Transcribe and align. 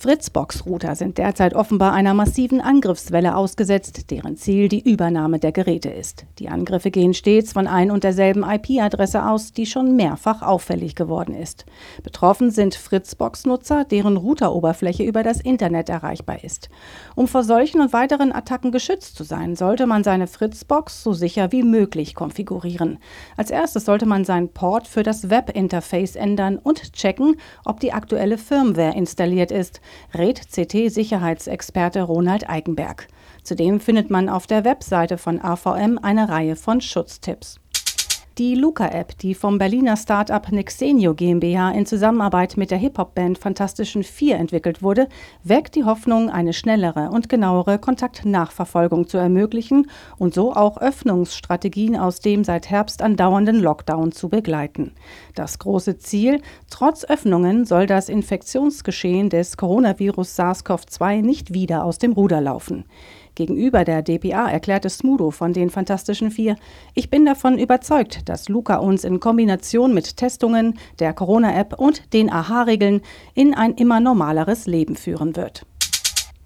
Fritzbox-Router 0.00 0.94
sind 0.94 1.18
derzeit 1.18 1.52
offenbar 1.52 1.92
einer 1.92 2.14
massiven 2.14 2.62
Angriffswelle 2.62 3.36
ausgesetzt, 3.36 4.10
deren 4.10 4.38
Ziel 4.38 4.70
die 4.70 4.90
Übernahme 4.90 5.38
der 5.38 5.52
Geräte 5.52 5.90
ist. 5.90 6.24
Die 6.38 6.48
Angriffe 6.48 6.90
gehen 6.90 7.12
stets 7.12 7.52
von 7.52 7.66
ein 7.66 7.90
und 7.90 8.02
derselben 8.02 8.42
IP-Adresse 8.42 9.28
aus, 9.28 9.52
die 9.52 9.66
schon 9.66 9.96
mehrfach 9.96 10.40
auffällig 10.40 10.94
geworden 10.94 11.34
ist. 11.34 11.66
Betroffen 12.02 12.50
sind 12.50 12.76
Fritzbox-Nutzer, 12.76 13.84
deren 13.84 14.16
Routeroberfläche 14.16 15.02
über 15.02 15.22
das 15.22 15.38
Internet 15.38 15.90
erreichbar 15.90 16.42
ist. 16.44 16.70
Um 17.14 17.28
vor 17.28 17.44
solchen 17.44 17.82
und 17.82 17.92
weiteren 17.92 18.32
Attacken 18.32 18.72
geschützt 18.72 19.16
zu 19.16 19.24
sein, 19.24 19.54
sollte 19.54 19.86
man 19.86 20.02
seine 20.02 20.28
Fritzbox 20.28 21.02
so 21.02 21.12
sicher 21.12 21.52
wie 21.52 21.62
möglich 21.62 22.14
konfigurieren. 22.14 23.00
Als 23.36 23.50
erstes 23.50 23.84
sollte 23.84 24.06
man 24.06 24.24
seinen 24.24 24.48
Port 24.48 24.88
für 24.88 25.02
das 25.02 25.28
Webinterface 25.28 26.16
ändern 26.16 26.56
und 26.56 26.94
checken, 26.94 27.36
ob 27.66 27.80
die 27.80 27.92
aktuelle 27.92 28.38
Firmware 28.38 28.96
installiert 28.96 29.52
ist 29.52 29.82
rät 30.14 30.40
CT-Sicherheitsexperte 30.52 32.02
Ronald 32.02 32.48
Eikenberg. 32.48 33.08
Zudem 33.42 33.80
findet 33.80 34.10
man 34.10 34.28
auf 34.28 34.46
der 34.46 34.64
Webseite 34.64 35.18
von 35.18 35.40
AVM 35.40 35.98
eine 36.02 36.28
Reihe 36.28 36.56
von 36.56 36.80
Schutztipps. 36.80 37.60
Die 38.40 38.54
Luca-App, 38.54 39.18
die 39.18 39.34
vom 39.34 39.58
Berliner 39.58 39.98
Startup 39.98 40.50
Nexenio 40.50 41.12
GmbH 41.12 41.72
in 41.72 41.84
Zusammenarbeit 41.84 42.56
mit 42.56 42.70
der 42.70 42.78
Hip-Hop-Band 42.78 43.36
Fantastischen 43.36 44.02
Vier 44.02 44.36
entwickelt 44.36 44.82
wurde, 44.82 45.08
weckt 45.44 45.74
die 45.74 45.84
Hoffnung, 45.84 46.30
eine 46.30 46.54
schnellere 46.54 47.10
und 47.10 47.28
genauere 47.28 47.78
Kontaktnachverfolgung 47.78 49.06
zu 49.08 49.18
ermöglichen 49.18 49.90
und 50.16 50.32
so 50.32 50.54
auch 50.54 50.78
Öffnungsstrategien 50.78 51.98
aus 51.98 52.20
dem 52.20 52.42
seit 52.42 52.70
Herbst 52.70 53.02
andauernden 53.02 53.60
Lockdown 53.60 54.10
zu 54.10 54.30
begleiten. 54.30 54.92
Das 55.34 55.58
große 55.58 55.98
Ziel, 55.98 56.40
trotz 56.70 57.04
Öffnungen 57.04 57.66
soll 57.66 57.84
das 57.84 58.08
Infektionsgeschehen 58.08 59.28
des 59.28 59.58
Coronavirus 59.58 60.38
SARS-CoV-2 60.38 61.20
nicht 61.20 61.52
wieder 61.52 61.84
aus 61.84 61.98
dem 61.98 62.12
Ruder 62.12 62.40
laufen. 62.40 62.86
Gegenüber 63.40 63.86
der 63.86 64.02
dpa 64.02 64.50
erklärte 64.50 64.90
Smudo 64.90 65.30
von 65.30 65.54
den 65.54 65.70
Fantastischen 65.70 66.30
Vier, 66.30 66.56
ich 66.92 67.08
bin 67.08 67.24
davon 67.24 67.58
überzeugt, 67.58 68.28
dass 68.28 68.50
Luca 68.50 68.76
uns 68.76 69.02
in 69.02 69.18
Kombination 69.18 69.94
mit 69.94 70.18
Testungen, 70.18 70.78
der 70.98 71.14
Corona-App 71.14 71.80
und 71.80 72.12
den 72.12 72.30
AHA-Regeln 72.30 73.00
in 73.32 73.54
ein 73.54 73.72
immer 73.72 73.98
normaleres 73.98 74.66
Leben 74.66 74.94
führen 74.94 75.36
wird. 75.36 75.64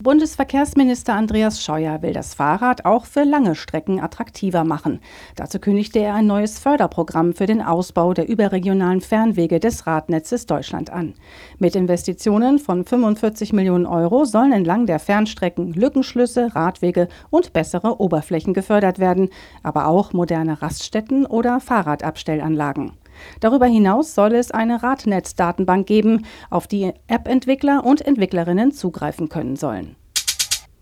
Bundesverkehrsminister 0.03 1.15
Andreas 1.15 1.63
Scheuer 1.63 2.03
will 2.03 2.13
das 2.13 2.35
Fahrrad 2.35 2.85
auch 2.85 3.07
für 3.07 3.23
lange 3.23 3.55
Strecken 3.55 4.01
attraktiver 4.01 4.65
machen. 4.65 5.01
Dazu 5.37 5.61
kündigte 5.61 6.01
er 6.01 6.15
ein 6.15 6.27
neues 6.27 6.59
Förderprogramm 6.59 7.33
für 7.33 7.47
den 7.47 7.63
Ausbau 7.63 8.13
der 8.13 8.29
überregionalen 8.29 9.01
Fernwege 9.01 9.61
des 9.61 9.87
Radnetzes 9.87 10.47
Deutschland 10.47 10.91
an. 10.91 11.15
Mit 11.59 11.77
Investitionen 11.77 12.59
von 12.59 12.85
45 12.85 13.53
Millionen 13.53 13.87
Euro 13.87 14.25
sollen 14.25 14.53
entlang 14.53 14.87
der 14.87 14.99
Fernstrecken 14.99 15.73
Lückenschlüsse, 15.73 16.55
Radwege 16.57 17.09
und 17.31 17.53
bessere 17.53 18.01
Oberflächen 18.01 18.53
gefördert 18.53 18.99
werden, 18.99 19.31
aber 19.63 19.87
auch 19.87 20.13
moderne 20.13 20.61
Raststätten 20.61 21.25
oder 21.25 21.61
Fahrradabstellanlagen. 21.61 22.93
Darüber 23.41 23.67
hinaus 23.67 24.15
soll 24.15 24.35
es 24.35 24.51
eine 24.51 24.83
Radnetzdatenbank 24.83 25.87
geben, 25.87 26.27
auf 26.51 26.67
die 26.67 26.93
App-Entwickler 27.07 27.85
und 27.85 28.01
Entwicklerinnen 28.01 28.73
zugreifen 28.73 29.29
können 29.29 29.57
sollen. 29.57 29.97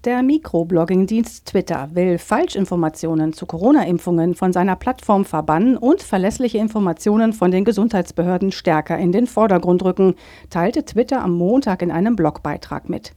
Der 0.04 0.20
Mikroblogging-Dienst 0.24 1.46
Twitter 1.46 1.90
will 1.92 2.18
Falschinformationen 2.18 3.34
zu 3.34 3.46
Corona-Impfungen 3.46 4.34
von 4.34 4.52
seiner 4.52 4.74
Plattform 4.74 5.24
verbannen 5.24 5.76
und 5.76 6.02
verlässliche 6.02 6.58
Informationen 6.58 7.32
von 7.32 7.52
den 7.52 7.64
Gesundheitsbehörden 7.64 8.50
stärker 8.50 8.98
in 8.98 9.12
den 9.12 9.28
Vordergrund 9.28 9.84
rücken, 9.84 10.16
teilte 10.50 10.84
Twitter 10.84 11.22
am 11.22 11.38
Montag 11.38 11.82
in 11.82 11.92
einem 11.92 12.16
Blogbeitrag 12.16 12.88
mit. 12.88 13.12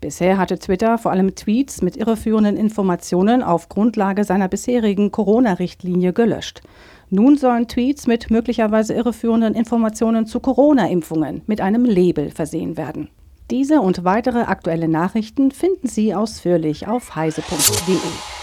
Bisher 0.00 0.38
hatte 0.38 0.58
Twitter 0.58 0.96
vor 0.96 1.10
allem 1.10 1.34
Tweets 1.34 1.82
mit 1.82 1.98
irreführenden 1.98 2.56
Informationen 2.56 3.42
auf 3.42 3.68
Grundlage 3.68 4.24
seiner 4.24 4.48
bisherigen 4.48 5.12
Corona-Richtlinie 5.12 6.14
gelöscht. 6.14 6.62
Nun 7.10 7.36
sollen 7.36 7.66
Tweets 7.66 8.06
mit 8.06 8.30
möglicherweise 8.30 8.94
irreführenden 8.94 9.54
Informationen 9.54 10.26
zu 10.26 10.38
Corona-Impfungen 10.38 11.42
mit 11.46 11.60
einem 11.60 11.84
Label 11.84 12.30
versehen 12.30 12.76
werden. 12.76 13.08
Diese 13.50 13.80
und 13.80 14.04
weitere 14.04 14.42
aktuelle 14.42 14.86
Nachrichten 14.86 15.50
finden 15.50 15.88
Sie 15.88 16.14
ausführlich 16.14 16.86
auf 16.86 17.16
heise.de. 17.16 18.39